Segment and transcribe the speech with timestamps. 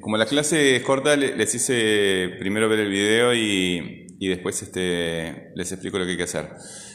[0.00, 4.60] Como la clase es corta, le- les hice primero ver el video y, y después
[4.62, 6.48] este, les explico lo que hay que hacer.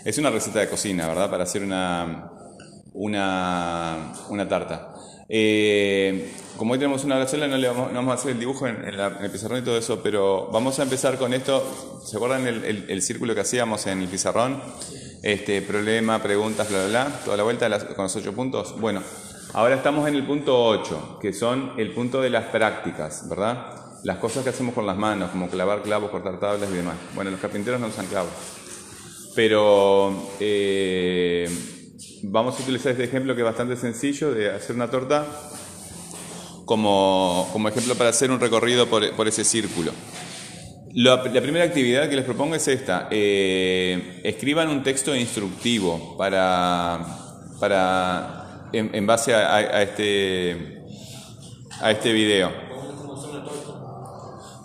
[0.05, 1.29] Es una receta de cocina, ¿verdad?
[1.29, 2.31] Para hacer una,
[2.93, 4.93] una, una tarta.
[5.31, 8.77] Eh, como hoy tenemos una no, le vamos, no vamos a hacer el dibujo en,
[8.83, 12.01] el pizarrón y todo eso, pero vamos a empezar con esto.
[12.05, 14.61] ¿Se acuerdan el, el- círculo que hacíamos en el pizarrón?
[15.21, 18.79] Este, problema, preguntas, bla, bla, bla, toda la vuelta con los ocho puntos.
[18.79, 19.03] Bueno,
[19.53, 23.75] ahora estamos en el punto 8, que son el punto de las prácticas, ¿verdad?
[24.03, 26.95] Las cosas que hacemos con las manos, como clavar clavos, cortar tablas y demás.
[27.15, 28.31] Bueno, los carpinteros no usan clavos.
[29.35, 31.49] Pero eh,
[32.23, 35.25] vamos a utilizar este ejemplo que es bastante sencillo de hacer una torta
[36.65, 39.91] como, como ejemplo para hacer un recorrido por, por ese círculo.
[40.93, 43.07] La, primera actividad que les propongo es esta.
[43.11, 46.99] eh, escriban un texto instructivo para,
[47.59, 48.38] para
[48.73, 50.83] en, base a, a- a este,
[51.81, 52.51] a este video.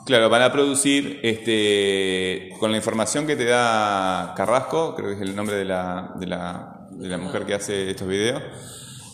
[0.06, 5.20] Claro, van a producir este, con la información que te da Carrasco, creo que es
[5.22, 8.42] el nombre de la, de la, de la mujer que hace estos videos.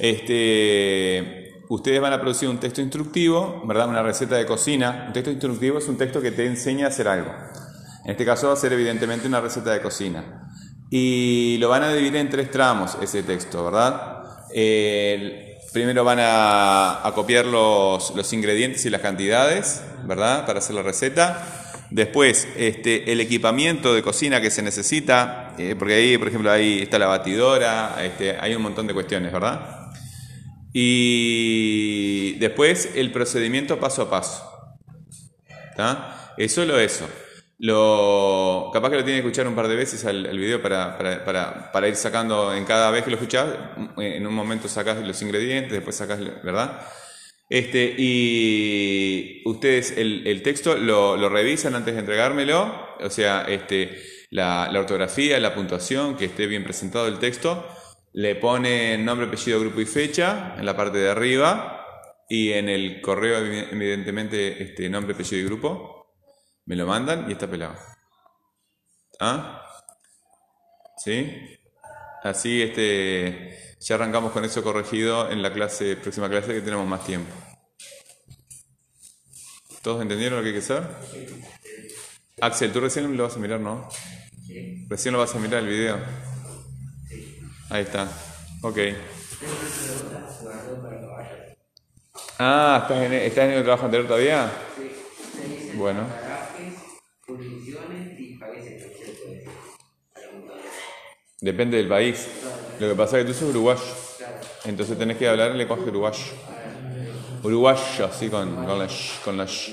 [0.01, 3.89] Este, ustedes van a producir un texto instructivo, ¿verdad?
[3.89, 5.05] Una receta de cocina.
[5.09, 7.31] Un texto instructivo es un texto que te enseña a hacer algo.
[8.05, 10.51] En este caso va a ser evidentemente una receta de cocina.
[10.91, 14.20] Y lo van a dividir en tres tramos ese texto, ¿verdad?
[15.73, 20.45] Primero van a, copiar los, los ingredientes y las cantidades, ¿verdad?
[20.47, 21.61] Para hacer la receta.
[21.91, 26.83] Después, este, el equipamiento de cocina que se necesita, eh, porque ahí, por ejemplo, ahí
[26.83, 29.91] está la batidora, este, hay un montón de cuestiones, ¿verdad?
[30.73, 34.45] Y después el procedimiento paso a paso.
[35.71, 36.33] ¿Está?
[36.37, 37.09] Es solo eso.
[37.59, 38.40] Lo,
[38.73, 41.25] capaz que lo tiene que escuchar un par de veces al, al video para, para,
[41.25, 43.49] para, para ir sacando en cada vez que lo escuchás.
[43.99, 46.81] En un momento sacás los ingredientes, después sacás, ¿verdad?
[47.49, 54.01] Este, y ustedes el, el texto lo, lo revisan antes de entregármelo, o sea, este,
[54.31, 57.67] la, la ortografía, la puntuación, que esté bien presentado el texto,
[58.13, 61.85] le ponen nombre, apellido, grupo y fecha en la parte de arriba
[62.29, 66.15] y en el correo evi- evidentemente este, nombre, apellido y grupo,
[66.67, 67.75] me lo mandan y está pelado.
[69.21, 69.63] ¿Ah?
[70.97, 71.59] ¿Sí?
[72.23, 77.05] Así este, ya arrancamos con eso corregido en la clase, próxima clase que tenemos más
[77.05, 77.33] tiempo.
[79.83, 80.83] ¿Todos entendieron lo que hay que hacer?
[82.41, 83.89] Axel, tú recién lo vas a mirar, ¿no?
[84.89, 85.99] Recién lo vas a mirar el video.
[87.71, 88.09] Ahí está.
[88.63, 88.79] Ok.
[92.39, 94.51] Ah, ¿estás en, estás en el trabajo anterior todavía?
[95.75, 96.30] Bueno.
[97.31, 98.93] Jurisdicciones y países.
[101.41, 102.29] Depende del país.
[102.79, 103.81] Lo que pasa es que tú sos uruguayo.
[104.65, 106.25] Entonces tenés que hablar el lenguaje uruguayo.
[107.43, 109.71] Uruguayo, así con, con la sh, con la sh.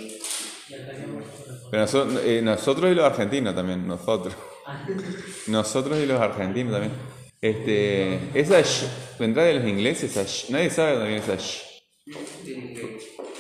[1.70, 4.36] Pero nosotros, eh, nosotros y los argentinos también, nosotros.
[5.48, 6.94] Nosotros y los argentinos también.
[7.42, 8.86] Este, esa sh,
[9.20, 10.50] de los ingleses, esa sh.
[10.52, 11.67] Nadie sabe dónde viene esa sh.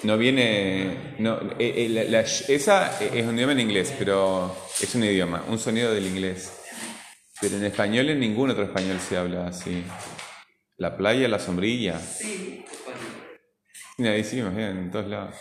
[0.03, 1.15] No viene.
[1.19, 5.03] No, eh, eh, la- la sh- esa es un idioma en inglés, pero es un
[5.03, 6.51] idioma, un sonido del inglés.
[7.41, 9.83] Pero en español, en ningún otro español se habla así.
[10.77, 11.99] La playa, la sombrilla.
[11.99, 12.65] Sí,
[13.97, 15.35] Mira, ahí sí, imagínate, en todos lados.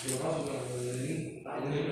[0.07, 1.84] 九号是个零打零零